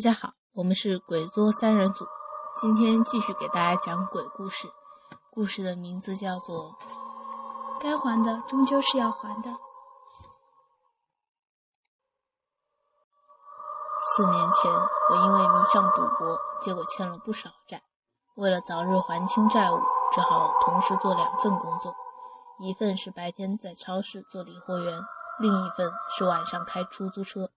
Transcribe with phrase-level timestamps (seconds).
[0.00, 2.06] 大家好，我们是鬼作三人组，
[2.56, 4.66] 今天继续给大家讲鬼故事。
[5.30, 6.72] 故事的名字叫做
[7.78, 9.50] 《该还的终究是要还的》。
[14.16, 17.82] 四年前，我因为迷上赌博，结果欠了不少债。
[18.36, 19.82] 为了早日还清债务，
[20.14, 21.94] 只好同时做两份工作：
[22.58, 24.98] 一份是白天在超市做理货员，
[25.38, 27.50] 另一份是晚上开出租车。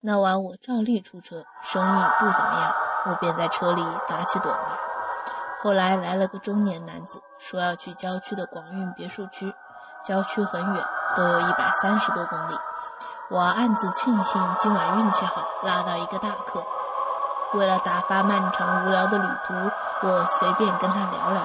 [0.00, 2.72] 那晚我照例出车，生意不怎么样，
[3.06, 4.56] 我便在车里打起盹来。
[5.60, 9.52] 后来来了个中年男子，说要去郊区的广运别墅区，
[10.04, 10.84] 郊区很远，
[11.16, 12.56] 都有一百三十多公里。
[13.28, 16.62] 我暗自庆幸今晚运气好，拉到一个大客。
[17.54, 19.54] 为了打发漫长无聊的旅途，
[20.06, 21.42] 我随便跟他聊聊，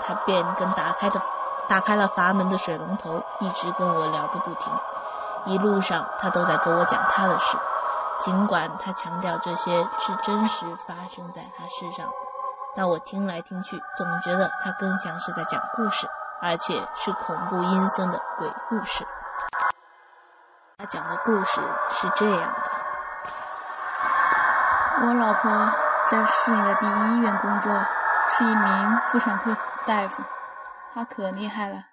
[0.00, 1.20] 他便跟打开的
[1.68, 4.72] 打开了阀门的水龙头，一直跟我聊个不停。
[5.46, 7.58] 一路上，他都在跟我讲他的事，
[8.18, 12.12] 尽管他强调这些是真实发生在他身上的，
[12.74, 16.08] 但我听来听去，总觉得他更像是在讲故事，
[16.40, 19.06] 而且是恐怖阴森的鬼故事。
[20.78, 22.70] 他讲的故事是这样的：
[25.06, 25.70] 我老婆
[26.06, 27.72] 在市里的第一医院工作，
[28.28, 29.56] 是一名妇产科
[29.86, 30.22] 大夫，
[30.94, 31.84] 她可厉害了，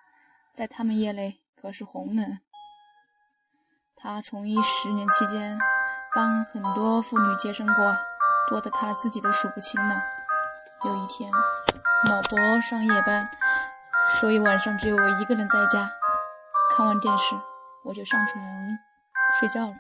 [0.54, 2.40] 在他们业内可是红人。
[4.04, 5.56] 他从医十年期间，
[6.16, 7.96] 帮很多妇女接生过，
[8.50, 9.96] 多得他自己都数不清了。
[10.86, 11.32] 有一天，
[12.10, 13.30] 老婆上夜班，
[14.20, 15.88] 所以晚上只有我一个人在家。
[16.76, 17.36] 看完电视，
[17.86, 18.44] 我就上床
[19.40, 19.76] 睡觉了。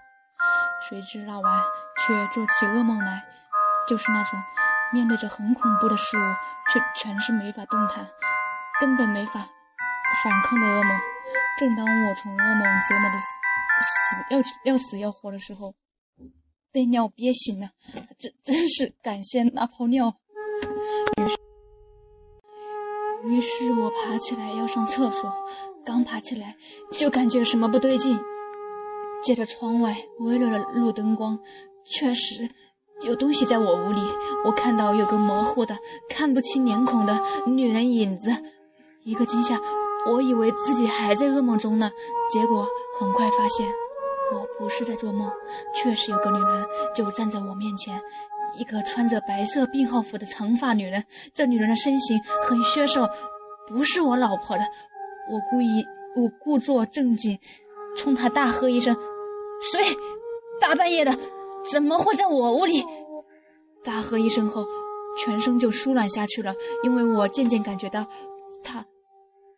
[0.88, 1.64] 谁知那晚
[2.05, 3.23] 却做起噩梦来，
[3.88, 4.39] 就是那种
[4.94, 6.22] 面对着很恐怖的事物，
[6.72, 8.05] 却全是没法动弹，
[8.80, 9.39] 根本没法
[10.23, 10.99] 反抗的噩梦。
[11.58, 13.17] 正当我从噩梦折磨的
[13.81, 14.36] 死。
[14.36, 15.75] 要要死要活的时候，
[16.71, 17.71] 被尿憋醒了，
[18.17, 20.15] 真真是感谢那泡尿。
[21.17, 21.37] 于是，
[23.27, 25.31] 于是我爬起来要上厕所，
[25.83, 26.55] 刚爬起来
[26.91, 28.20] 就感觉什么不对劲。
[29.23, 31.39] 借着窗外微弱的路灯光，
[31.86, 32.49] 确实
[33.03, 34.02] 有东西在我屋里。
[34.45, 35.77] 我看到有个模糊的、
[36.09, 38.31] 看不清脸孔的女人影子。
[39.03, 39.59] 一个惊吓，
[40.08, 41.92] 我以为自己还在噩梦中呢，
[42.32, 42.67] 结果。
[43.00, 43.67] 很快发现
[44.32, 45.32] 我不是在做梦，
[45.76, 48.00] 确实有个女人就站在我面前，
[48.58, 51.04] 一个穿着白色病号服的长发女人。
[51.34, 53.08] 这女人的身形很削瘦，
[53.67, 54.64] 不是我老婆的。
[55.32, 55.84] 我故意，
[56.16, 57.39] 我故作正经，
[57.98, 58.95] 冲她大喝一声
[59.72, 59.98] ：“谁？
[60.60, 61.18] 大半夜的，
[61.72, 62.86] 怎么会在我屋里？”
[63.83, 64.64] 大喝一声后，
[65.18, 68.06] 全身就舒软下去了，因为我渐渐感觉到，
[68.64, 68.86] 她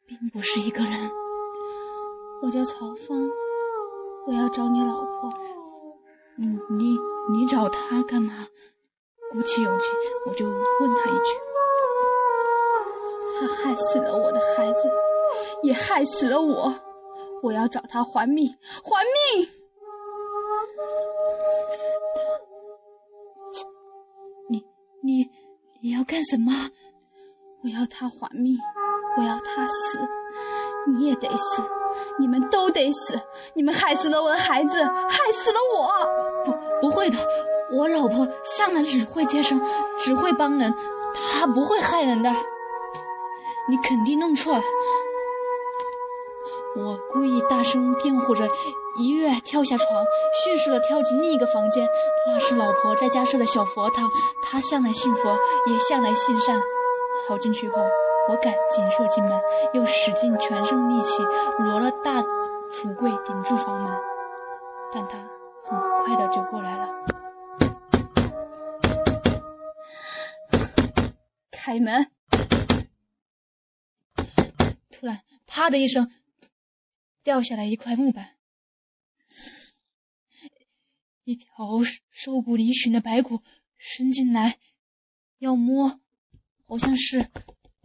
[0.05, 1.11] 并不是一个人。
[2.41, 3.29] 我叫曹芳，
[4.27, 5.33] 我要找你老婆。
[6.35, 6.97] 你你
[7.31, 8.47] 你找她干嘛？
[9.31, 9.87] 鼓起勇气，
[10.27, 11.37] 我就问他一句：
[13.39, 14.79] 她害死了我的孩子，
[15.63, 16.73] 也害死了我。
[17.41, 18.47] 我要找她还命，
[18.83, 19.03] 还
[19.35, 19.47] 命！
[24.49, 24.63] 你
[25.01, 25.29] 你
[25.81, 26.51] 你要干什么？
[27.63, 28.57] 我要她还命，
[29.17, 29.99] 我要他死，
[30.87, 31.63] 你也得死。
[32.19, 33.19] 你们都得死！
[33.53, 35.89] 你们害死了我的孩子，害死了我！
[36.45, 36.51] 不，
[36.81, 37.17] 不会的，
[37.71, 39.61] 我老婆向来只会接生，
[39.99, 40.75] 只会帮人，
[41.39, 42.31] 她不会害人的。
[43.69, 44.61] 你肯定弄错了。
[46.75, 48.47] 我故意大声辩护着，
[48.99, 49.87] 一跃跳下床，
[50.43, 51.87] 迅速地跳进另一个房间。
[52.27, 54.09] 那是老婆在家设的小佛堂，
[54.43, 55.37] 她向来信佛，
[55.67, 56.59] 也向来信善。
[57.27, 57.75] 跑进去后。
[58.29, 59.41] 我赶紧锁进门，
[59.73, 61.21] 又使尽全身力气
[61.59, 62.21] 挪了大
[62.71, 63.93] 橱柜顶住房门，
[64.93, 65.17] 但他
[65.63, 66.89] 很快的就过来了。
[71.51, 72.11] 开门！
[74.89, 76.09] 突然，啪的一声，
[77.23, 78.37] 掉下来一块木板，
[81.25, 81.49] 一条
[82.09, 83.41] 瘦骨嶙峋的白骨
[83.77, 84.59] 伸进来，
[85.39, 85.99] 要摸，
[86.65, 87.29] 好像是。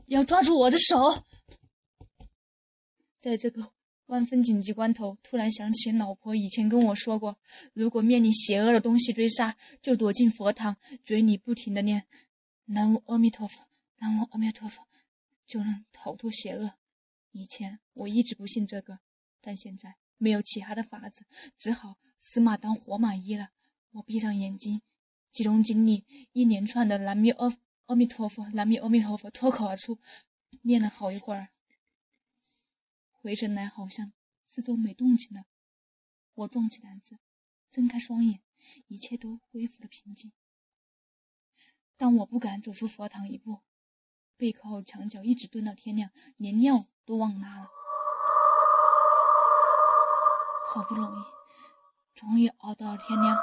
[0.09, 1.23] 要抓住我的手，
[3.21, 3.73] 在这个
[4.07, 7.39] 万分紧急关头，突然想起老婆以前跟我说过，
[7.75, 12.07] 如果面临邪恶的东西追杀，就躲进佛堂，嘴里不停的念
[12.65, 13.69] “南无阿弥陀佛，
[13.99, 14.89] 南无阿弥陀佛”，
[15.47, 16.73] 就能逃脱邪恶。
[17.33, 19.01] 以前我一直不信这个，
[19.43, 21.27] 但现在没有其他的法子，
[21.59, 23.51] 只好死马当活马医了。
[23.91, 24.81] 我闭上眼睛，
[25.31, 27.55] 集中精力，一连串的南无阿。
[27.89, 29.99] 阿弥陀佛，南无阿弥陀佛，脱口而出，
[30.61, 31.49] 念了好一会儿，
[33.11, 34.13] 回神来好像
[34.45, 35.45] 四周没动静了。
[36.35, 37.19] 我壮起胆子，
[37.71, 38.41] 睁开双眼，
[38.89, 40.33] 一切都恢复了平静。
[41.97, 43.61] 当我不敢走出佛堂一步，
[44.37, 47.69] 背靠墙角，一直蹲到天亮，连尿都忘拉了。
[50.69, 51.25] 好不容易，
[52.15, 53.39] 终于熬到了天亮。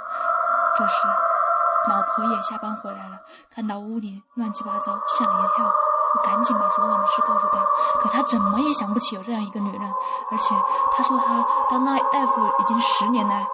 [0.78, 1.08] 这时，
[1.88, 5.66] 老婆也下班回来了，看到屋里乱七八糟，吓了一跳。
[6.16, 7.66] 我赶紧把昨晚的事告诉她，
[8.00, 9.94] 可她怎么也想不起有这样一个女人，
[10.32, 10.56] 而且
[10.94, 13.46] 她说她当那大夫已经十年了，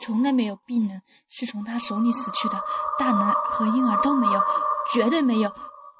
[0.00, 2.60] 从来没有病人是从她手里死去的，
[2.98, 4.40] 大人和婴儿都没有，
[4.92, 5.52] 绝对没有。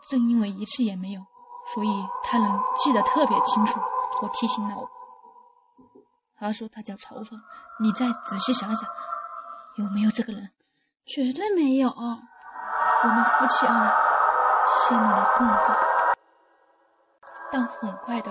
[0.09, 1.21] 正因为一次也没有，
[1.73, 3.81] 所以她能记得特别清楚。
[4.21, 4.91] 我提醒了我，
[6.37, 7.41] 她说她叫曹芳，
[7.79, 8.89] 你再仔细想想，
[9.77, 10.51] 有没有这个人？
[11.07, 11.89] 绝对没有。
[11.89, 13.93] 我们夫妻二人。
[14.65, 15.73] 陷入了困惑，
[17.51, 18.31] 但很快的，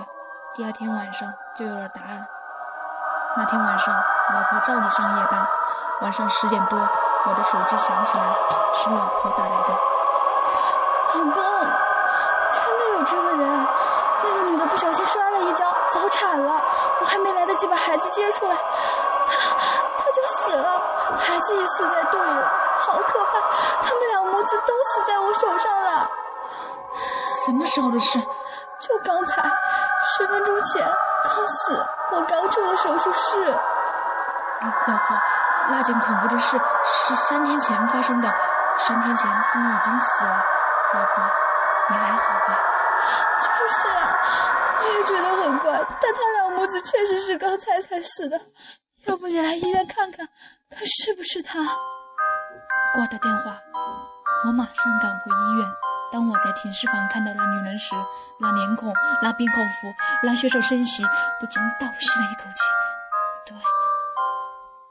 [0.54, 2.26] 第二天晚上就有了答案。
[3.36, 3.94] 那天晚上，
[4.32, 5.46] 老婆照例上夜班，
[6.00, 6.78] 晚上十点多，
[7.26, 8.24] 我的手机响起来，
[8.74, 9.74] 是老婆打来的。
[11.14, 11.34] 老公，
[12.50, 13.66] 真的有这个人？
[14.24, 16.62] 那个女的不小心摔了一跤，早产了，
[17.00, 19.34] 我还没来得及把孩子接出来，她
[19.98, 20.80] 她就死了，
[21.18, 22.52] 孩子也死在肚里了，
[22.84, 23.40] 好可怕！
[23.80, 26.10] 他们两母子都死在我手上了。
[27.46, 28.20] 什么时候的事？
[28.80, 29.42] 就刚才，
[30.16, 30.84] 十分钟前，
[31.24, 31.86] 刚死。
[32.10, 33.44] 我刚出了手术室。
[34.60, 35.16] 老婆，
[35.68, 38.34] 那件恐怖的事是三天前发生的。
[38.78, 40.44] 三天前他们已经死了。
[40.94, 41.24] 老婆，
[41.88, 42.58] 你还好吧？
[43.40, 44.18] 就是啊，
[44.80, 48.40] 我也觉得很怪，但他两母子确实是刚才才死的。
[49.06, 50.28] 要不你来医院看看，
[50.70, 51.58] 看是不是他？
[52.94, 53.58] 挂掉电话，
[54.44, 55.68] 我马上赶回医院。
[56.12, 57.94] 当我在停尸房看到那女人时，
[58.38, 58.92] 那脸孔、
[59.22, 59.88] 那病号服、
[60.22, 61.06] 那血手身形，
[61.40, 62.60] 不禁倒吸了一口气。
[63.46, 63.56] 对，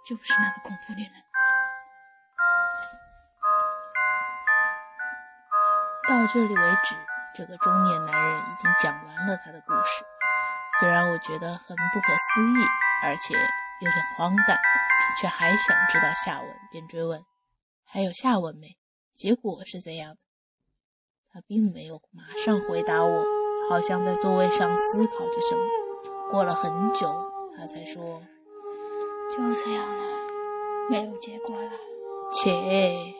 [0.03, 1.13] 就是那个恐怖女人。
[6.09, 6.95] 到这里为止，
[7.35, 10.03] 这个中年男人已经讲完了他的故事。
[10.79, 12.65] 虽然我觉得很不可思议，
[13.05, 14.57] 而且有点荒诞，
[15.21, 17.23] 却还想知道下文，便追问
[17.91, 18.77] ：“还有下文没？
[19.13, 20.17] 结果是怎样的？”
[21.29, 23.25] 他并没有马上回答我，
[23.69, 25.61] 好像在座位上思考着什么。
[26.31, 27.13] 过了很久，
[27.57, 28.21] 他才说
[29.29, 30.03] ：“就这样了，
[30.89, 31.69] 没有结果了。”
[32.31, 33.13] 且，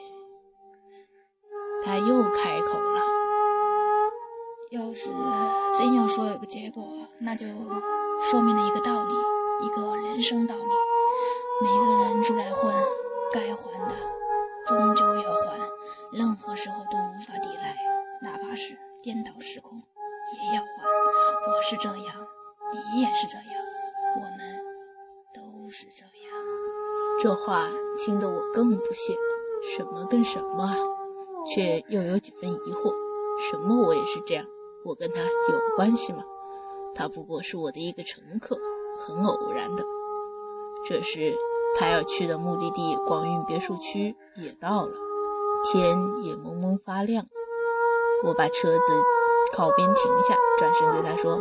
[1.84, 3.02] 他又开口了
[4.72, 5.10] ：“要是
[5.78, 6.88] 真要说有个结果，
[7.20, 7.46] 那就
[8.22, 9.14] 说明了一个道理，
[9.66, 10.64] 一个人生道理：
[11.62, 12.74] 每个人出来混，
[13.34, 14.21] 该还的
[14.68, 15.60] 终究要还，
[16.12, 17.76] 任何时候都无法抵赖。”
[18.24, 19.82] 哪怕是颠倒时空，
[20.34, 20.70] 也要还。
[21.48, 22.28] 我是这样，
[22.94, 23.46] 你也是这样，
[24.18, 24.64] 我们
[25.34, 26.12] 都是这样。
[27.20, 27.68] 这话
[27.98, 29.16] 听得我更不屑，
[29.76, 30.76] 什么跟什么啊？
[31.46, 32.94] 却又有几分疑惑。
[33.50, 34.46] 什么我也是这样？
[34.86, 36.24] 我跟他有关系吗？
[36.94, 38.56] 他不过是我的一个乘客，
[39.00, 39.84] 很偶然的。
[40.88, 41.36] 这时，
[41.78, 44.92] 他要去的目的地广运别墅区也到了，
[45.72, 47.26] 天也蒙蒙发亮。
[48.24, 48.94] 我把车子
[49.54, 51.40] 靠边停下，转身对他说：“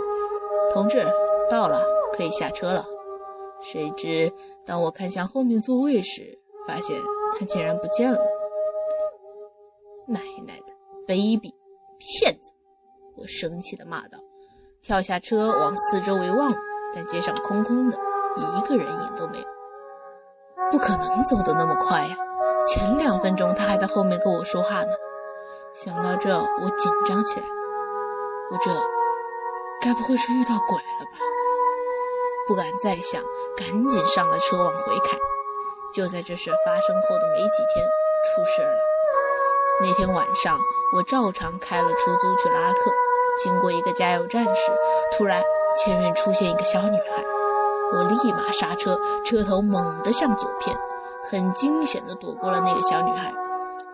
[0.72, 1.04] 同志，
[1.50, 1.82] 到了，
[2.14, 2.86] 可以下车了。”
[3.60, 4.32] 谁知
[4.64, 6.98] 当我看向后面座位时，发现
[7.38, 8.18] 他竟然不见了。
[10.06, 10.72] 奶奶的，
[11.06, 11.52] 卑鄙，
[11.98, 12.50] 骗子！
[13.16, 14.18] 我生气地骂道，
[14.80, 16.50] 跳下车往四周围望，
[16.94, 17.98] 但街上空空的，
[18.38, 19.44] 一个人影都没有。
[20.70, 22.16] 不可能走得那么快呀！
[22.66, 24.92] 前两分钟他还在后面跟我说话呢。
[25.72, 27.46] 想到这，我紧张起来。
[28.50, 28.70] 我这
[29.80, 31.18] 该不会是遇到鬼了吧？
[32.46, 33.22] 不敢再想，
[33.56, 35.16] 赶紧上了车往回开。
[35.92, 37.86] 就在这事发生后的没几天，
[38.34, 38.76] 出事了。
[39.82, 40.58] 那天晚上，
[40.96, 42.90] 我照常开了出租去拉客，
[43.42, 44.72] 经过一个加油站时，
[45.16, 45.42] 突然
[45.76, 47.24] 前面出现一个小女孩，
[47.92, 50.76] 我立马刹车，车头猛地向左偏，
[51.24, 53.32] 很惊险地躲过了那个小女孩。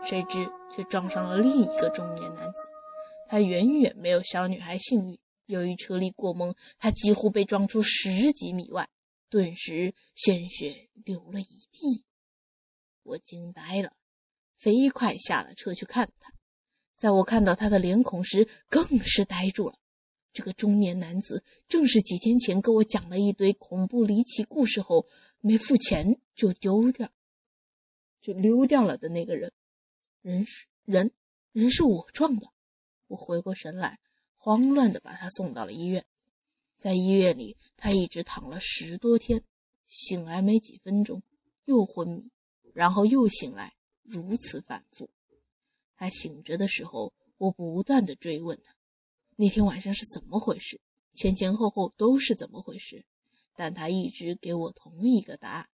[0.05, 2.69] 谁知却撞上了另一个中年男子，
[3.29, 5.19] 他远远没有小女孩幸运。
[5.47, 8.89] 由于车力过猛，他几乎被撞出十几米外，
[9.31, 12.05] 顿时鲜血流了一地。
[13.03, 13.93] 我惊呆了，
[14.59, 16.33] 飞快下了车去看他。
[16.97, 19.77] 在我看到他的脸孔时，更是呆住了。
[20.37, 25.07] 这个中年男子正是几天前跟我讲了一堆恐怖离奇故事后，
[25.41, 27.11] 没付钱就丢掉、
[28.21, 29.51] 就溜掉了的那个人。
[30.21, 31.11] 人是人，
[31.53, 32.49] 人是我撞的。
[33.07, 33.99] 我回过神来，
[34.37, 36.05] 慌乱的把他送到了医院。
[36.77, 39.43] 在医院里，他一直躺了十多天，
[39.87, 41.23] 醒来没几分钟，
[41.65, 42.31] 又昏迷，
[42.75, 45.09] 然后又醒来，如此反复。
[45.97, 48.76] 他醒着的时候，我不断的追问他，
[49.37, 50.81] 那天晚上是怎么回事，
[51.13, 53.05] 前前后后都是怎么回事。
[53.55, 55.69] 但他一直给我同一个答案：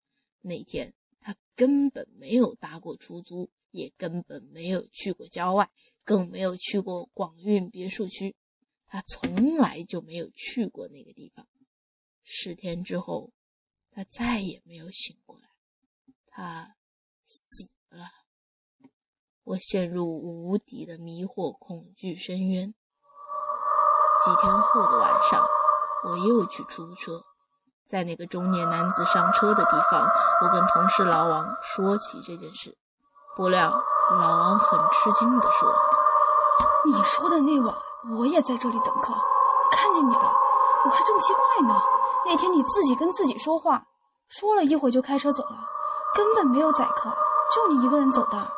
[0.40, 5.70] 那天他根本没有搭过出租，也根本没有去过郊外，
[6.02, 8.34] 更没有去过广运别墅区，
[8.86, 11.46] 他从来就没有去过那个地方。
[12.24, 13.32] 十天之后，
[13.90, 15.48] 他再也没有醒过来，
[16.26, 16.76] 他
[17.24, 18.10] 死了。
[19.44, 22.74] 我陷入无底的迷惑、恐惧深渊。
[24.25, 25.46] 几天后的晚上，
[26.04, 27.22] 我又去出租车，
[27.88, 30.06] 在那个中年男子上车的地方，
[30.42, 32.76] 我跟同事老王说起这件事，
[33.37, 35.72] 不料老王很吃惊地说
[36.84, 37.75] ：“你说的那晚，
[38.16, 39.14] 我也在这里等客，
[39.70, 40.32] 看见你了，
[40.84, 41.80] 我还正奇怪呢。
[42.26, 43.82] 那天你自己跟自己说话，
[44.28, 45.56] 说了一会就开车走了，
[46.14, 47.10] 根本没有载客，
[47.54, 48.50] 就你一个人走的。”